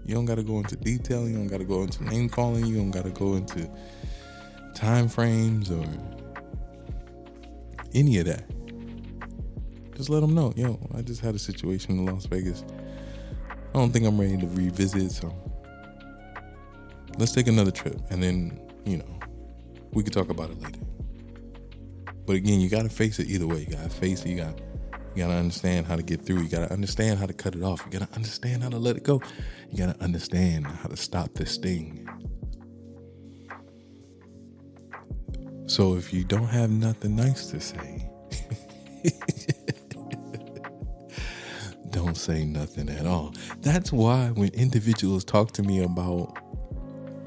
[0.05, 1.27] You don't got to go into detail.
[1.27, 2.65] You don't got to go into name calling.
[2.65, 3.69] You don't got to go into
[4.75, 5.85] time frames or
[7.93, 8.43] any of that.
[9.95, 12.65] Just let them know, yo, I just had a situation in Las Vegas.
[13.75, 15.35] I don't think I'm ready to revisit, so
[17.17, 19.19] let's take another trip and then, you know,
[19.91, 20.79] we could talk about it later.
[22.25, 23.59] But again, you gotta face it either way.
[23.59, 24.55] You gotta face it, you gotta
[25.13, 26.43] you gotta understand how to get through.
[26.43, 27.83] You gotta understand how to cut it off.
[27.85, 29.21] You gotta understand how to let it go.
[29.69, 32.07] You gotta understand how to stop this thing.
[35.65, 38.09] So if you don't have nothing nice to say,
[41.95, 43.33] don't say nothing at all.
[43.61, 46.37] That's why when individuals talk to me about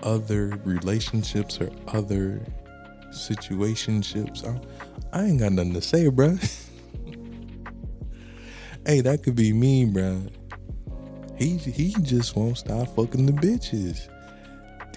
[0.02, 2.44] other relationships or other
[3.10, 4.60] situationships, I,
[5.18, 6.36] I ain't got nothing to say, bruh.
[8.86, 10.30] hey, that could be me, bruh.
[11.38, 14.10] He he just won't stop fucking the bitches.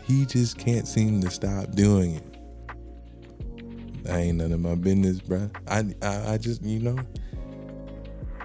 [0.03, 4.09] He just can't seem to stop doing it.
[4.09, 5.49] I ain't none of my business, bruh.
[5.65, 6.97] I, I I just you know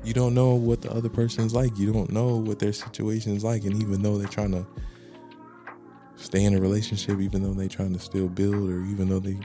[0.07, 1.77] you don't know what the other person's like.
[1.77, 4.65] You don't know what their situation's like, and even though they're trying to
[6.15, 9.37] stay in a relationship, even though they're trying to still build, or even though they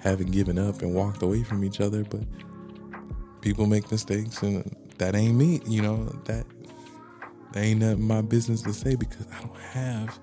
[0.00, 2.22] haven't given up and walked away from each other, but
[3.42, 5.60] people make mistakes, and that ain't me.
[5.68, 6.44] You know that
[7.52, 10.18] that ain't my business to say because I don't have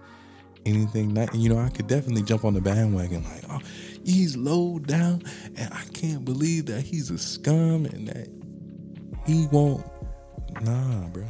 [0.66, 3.60] anything that you know I could definitely jump on the bandwagon like oh
[4.04, 5.22] he's low down
[5.56, 8.28] and I can't believe that he's a scum and that
[9.26, 9.86] he won't
[10.62, 11.24] nah bro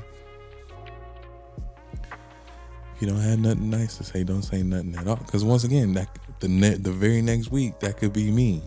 [2.95, 5.63] if you don't have nothing nice to say don't say nothing at all because once
[5.63, 6.08] again that
[6.39, 8.62] the ne- the very next week that could be me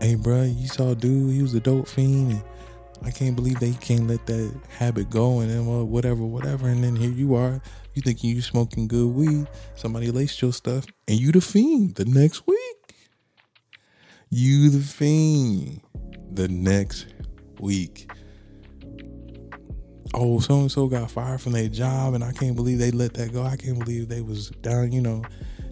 [0.00, 2.42] hey bro you saw dude he was a dope fiend and
[3.04, 6.68] I can't believe they can't let that habit go and then well, whatever, whatever.
[6.68, 7.60] And then here you are,
[7.94, 9.46] you thinking you smoking good weed.
[9.74, 12.58] Somebody laced your stuff, and you the fiend the next week.
[14.30, 15.82] You the fiend
[16.32, 17.06] the next
[17.60, 18.10] week.
[20.14, 23.14] Oh, so and so got fired from their job, and I can't believe they let
[23.14, 23.42] that go.
[23.42, 25.22] I can't believe they was down, you know,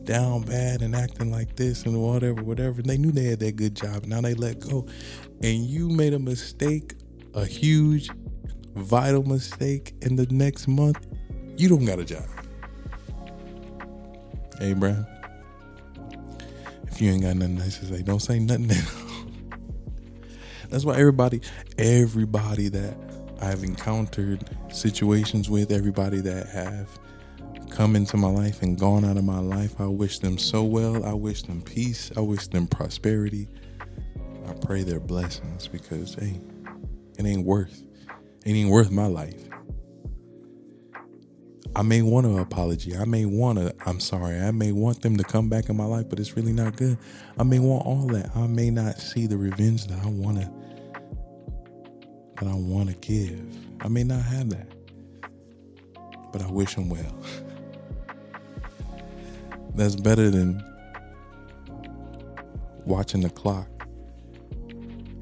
[0.03, 2.83] down bad and acting like this and whatever, whatever.
[2.83, 4.05] They knew they had that good job.
[4.05, 4.87] Now they let go,
[5.43, 6.95] and you made a mistake
[7.35, 8.11] a huge,
[8.75, 11.07] vital mistake in the next month,
[11.57, 12.25] you don't got a job.
[14.59, 15.07] Hey, Brown.
[16.87, 18.71] If you ain't got nothing nice to say, don't say nothing.
[20.75, 21.41] That's why everybody,
[21.79, 22.97] everybody that
[23.41, 26.99] I've encountered situations with, everybody that have
[27.71, 31.05] come into my life and gone out of my life, I wish them so well.
[31.05, 32.11] I wish them peace.
[32.17, 33.47] I wish them prosperity.
[34.49, 36.41] I pray their blessings because, hey,
[37.21, 37.85] it ain't worth.
[38.45, 39.45] It ain't worth my life.
[41.77, 42.97] I may want an apology.
[42.97, 44.41] I may want to, I'm sorry.
[44.41, 46.99] I may want them to come back in my life, but it's really not good.
[47.39, 48.35] I may want all that.
[48.37, 50.53] I may not see the revenge that I want to,
[52.37, 53.57] that I want to give.
[53.81, 54.69] I may not have that,
[56.33, 57.15] but I wish them well.
[59.75, 60.63] That's better than
[62.85, 63.69] watching the clock,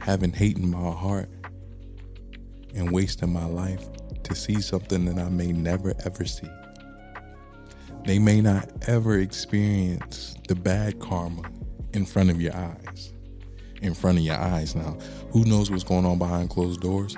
[0.01, 1.29] having hate in my heart,
[2.75, 3.89] and wasting my life
[4.25, 6.49] to see something that I may never ever see.
[8.05, 11.43] They may not ever experience the bad karma
[11.95, 12.82] in front of your eyes.
[13.83, 14.77] In front of your eyes.
[14.77, 14.97] Now,
[15.33, 17.17] who knows what's going on behind closed doors?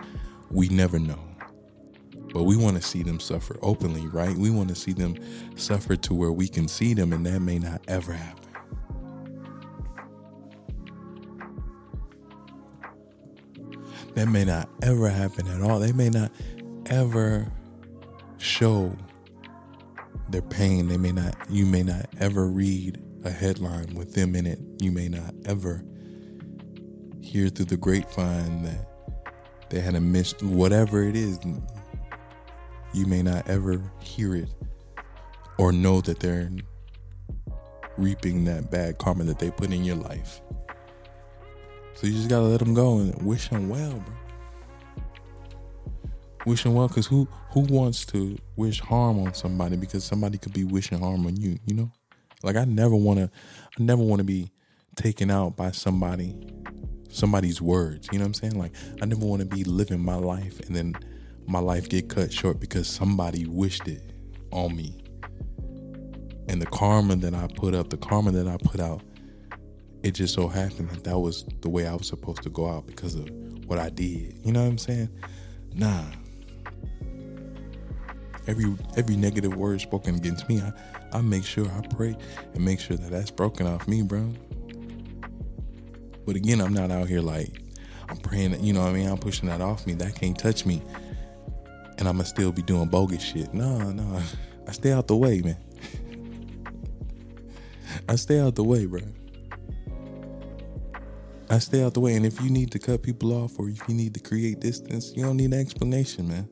[0.51, 1.19] We never know.
[2.33, 4.35] But we want to see them suffer openly, right?
[4.35, 5.15] We want to see them
[5.57, 8.49] suffer to where we can see them, and that may not ever happen.
[14.15, 15.79] That may not ever happen at all.
[15.79, 16.33] They may not
[16.87, 17.53] ever
[18.39, 18.97] show
[20.31, 20.89] their pain.
[20.89, 24.61] They may not, you may not ever read a headline with them in it.
[24.81, 25.85] You may not ever
[27.25, 28.87] hear through the grapevine that
[29.71, 31.39] they had a miss, whatever it is.
[32.93, 34.49] You may not ever hear it
[35.59, 36.51] or know that they're
[37.97, 40.41] reaping that bad karma that they put in your life.
[41.95, 44.15] So you just gotta let them go and wish them well, bro.
[46.47, 50.53] Wish them well, cause who who wants to wish harm on somebody because somebody could
[50.53, 51.91] be wishing harm on you, you know?
[52.43, 53.31] Like I never wanna
[53.79, 54.51] I never wanna be
[54.97, 56.37] taken out by somebody
[57.11, 58.09] somebody's words.
[58.11, 58.59] You know what I'm saying?
[58.59, 60.95] Like I never wanna be living my life and then
[61.47, 64.03] my life get cut short because somebody wished it
[64.51, 65.01] on me.
[66.49, 69.03] And the karma that I put up, the karma that I put out
[70.05, 72.87] it just so happened that that was the way I was supposed to go out
[72.87, 73.27] because of
[73.65, 74.39] what I did.
[74.45, 75.09] You know what I'm saying?
[75.75, 76.05] Nah.
[78.47, 80.73] Every every negative word spoken against me, I,
[81.15, 82.15] I make sure I pray
[82.53, 84.31] and make sure that that's broken off me, bro.
[86.27, 87.61] But again, I'm not out here like
[88.09, 89.09] I'm praying that you know what I mean.
[89.09, 89.95] I'm pushing that off me.
[89.95, 90.83] That can't touch me,
[91.99, 93.53] and I'ma still be doing bogus shit.
[93.55, 94.21] No, no,
[94.67, 95.57] I stay out the way, man.
[98.09, 99.01] I stay out the way, bro.
[101.51, 102.15] I stay out the way.
[102.15, 105.13] And if you need to cut people off or if you need to create distance,
[105.15, 106.49] you don't need an explanation, man.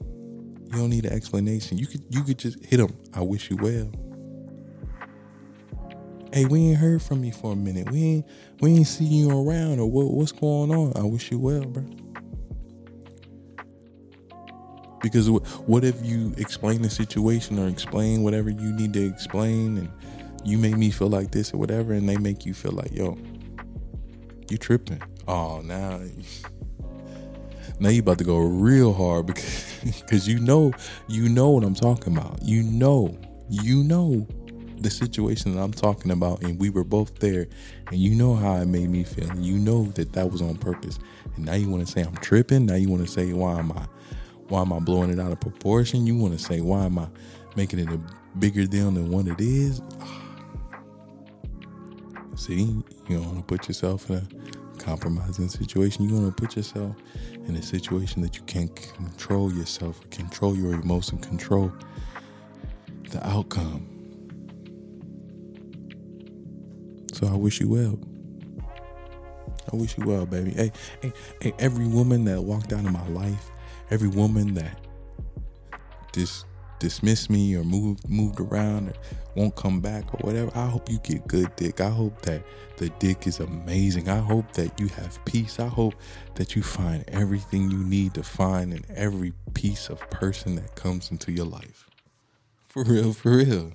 [0.00, 1.78] You don't need an explanation.
[1.78, 2.96] You could you could just hit them.
[3.14, 3.90] I wish you well.
[6.32, 7.90] Hey, we ain't heard from you for a minute.
[7.90, 8.26] We ain't
[8.60, 10.92] we ain't see you around or what what's going on.
[10.94, 11.84] I wish you well, bro.
[15.00, 19.90] Because what if you explain the situation or explain whatever you need to explain and
[20.44, 23.16] you make me feel like this or whatever and they make you feel like, yo,
[24.50, 25.00] you tripping.
[25.26, 26.00] Oh, now,
[27.80, 30.72] now you about to go real hard because because you know
[31.06, 32.42] you know what I'm talking about.
[32.42, 33.16] You know,
[33.48, 34.26] you know
[34.80, 37.46] the situation that I'm talking about, and we were both there,
[37.88, 39.30] and you know how it made me feel.
[39.30, 40.98] And you know that that was on purpose.
[41.36, 42.66] And now you want to say I'm tripping.
[42.66, 43.86] Now you want to say why am I,
[44.48, 46.06] why am I blowing it out of proportion?
[46.06, 47.08] You want to say why am I
[47.56, 48.00] making it a
[48.38, 49.82] bigger deal than what it is?
[52.36, 54.28] See, you don't want to put yourself in a
[54.78, 56.08] compromising situation.
[56.08, 56.94] You want to put yourself
[57.46, 61.72] in a situation that you can't control yourself, control your emotion, control
[63.10, 63.97] the outcome.
[67.18, 67.98] So I wish you well.
[69.72, 70.52] I wish you well, baby.
[70.52, 70.70] Hey,
[71.02, 71.12] hey,
[71.42, 73.50] hey, every woman that walked out of my life,
[73.90, 74.78] every woman that
[76.12, 76.46] just
[76.78, 78.92] dismissed me or moved moved around or
[79.34, 80.52] won't come back or whatever.
[80.54, 81.80] I hope you get good dick.
[81.80, 82.44] I hope that
[82.76, 84.08] the dick is amazing.
[84.08, 85.58] I hope that you have peace.
[85.58, 85.94] I hope
[86.36, 91.10] that you find everything you need to find in every piece of person that comes
[91.10, 91.90] into your life.
[92.68, 93.72] For real, for real.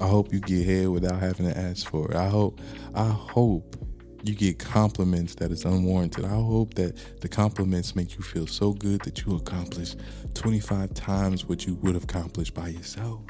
[0.00, 2.16] I hope you get head without having to ask for it.
[2.16, 2.60] I hope
[2.94, 3.76] I hope
[4.22, 6.24] you get compliments that is unwarranted.
[6.24, 9.96] I hope that the compliments make you feel so good that you accomplish
[10.34, 13.20] 25 times what you would have accomplished by yourself.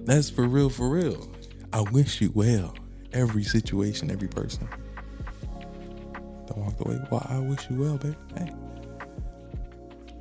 [0.00, 1.28] That's for real, for real.
[1.72, 2.76] I wish you well.
[3.12, 4.68] Every situation, every person.
[6.46, 7.00] Don't walk away.
[7.10, 8.16] Well, I wish you well, baby.
[8.36, 8.65] Hey.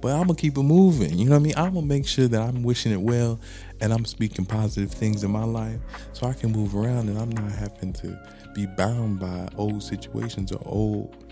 [0.05, 1.17] But I'm gonna keep it moving.
[1.17, 1.53] You know what I mean?
[1.57, 3.39] I'm gonna make sure that I'm wishing it well
[3.81, 5.79] and I'm speaking positive things in my life
[6.13, 8.19] so I can move around and I'm not having to
[8.53, 11.25] be bound by old situations or old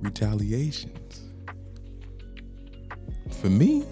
[0.00, 1.22] retaliations.
[3.32, 3.84] For me,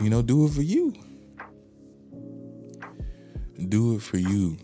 [0.00, 0.92] you know, do it for you.
[3.68, 4.56] Do it for you.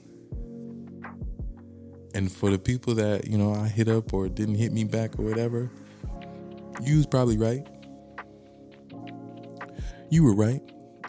[2.15, 5.21] And for the people that, you know, I hit up or didn't hit me back
[5.21, 5.71] or whatever,
[6.83, 7.67] you was probably right.
[10.11, 10.63] You were right.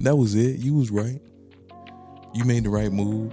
[0.00, 0.58] that was it.
[0.58, 1.20] You was right.
[2.34, 3.32] You made the right move.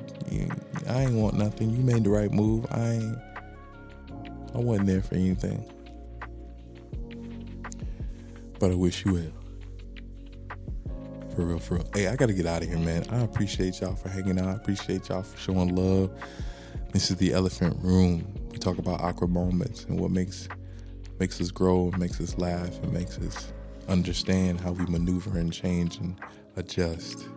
[0.88, 1.72] I ain't want nothing.
[1.72, 2.66] You made the right move.
[2.72, 3.18] I ain't.
[4.56, 5.70] I wasn't there for anything.
[8.60, 9.32] But I wish you well.
[11.36, 11.86] For real, for real.
[11.94, 13.06] Hey, I gotta get out of here, man.
[13.10, 14.48] I appreciate y'all for hanging out.
[14.48, 16.12] I appreciate y'all for showing love.
[16.92, 18.43] This is the elephant room.
[18.54, 20.48] We talk about awkward moments and what makes
[21.20, 23.52] makes us grow, makes us laugh, and makes us
[23.88, 26.16] understand how we maneuver and change and
[26.56, 27.28] adjust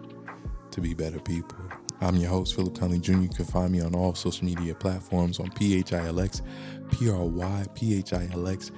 [0.73, 1.59] to be better people.
[2.03, 3.13] I'm your host, Phillip Conley Jr.
[3.13, 6.43] You can find me on all social media platforms on PHILX,
[6.91, 8.71] PRY, PHILX,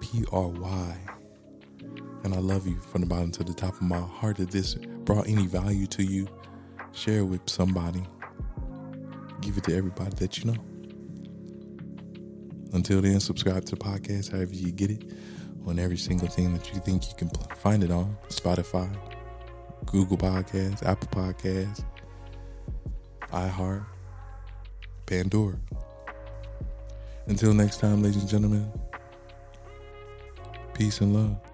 [0.00, 0.98] PRY.
[2.24, 4.38] And I love you from the bottom to the top of my heart.
[4.38, 6.28] If this brought any value to you,
[6.92, 8.06] share it with somebody.
[9.40, 10.75] Give it to everybody that you know.
[12.72, 15.04] Until then, subscribe to the podcast however you get it
[15.66, 18.88] on every single thing that you think you can find it on Spotify,
[19.86, 21.84] Google Podcasts, Apple Podcasts,
[23.32, 23.84] iHeart,
[25.06, 25.58] Pandora.
[27.26, 28.70] Until next time, ladies and gentlemen,
[30.74, 31.45] peace and love.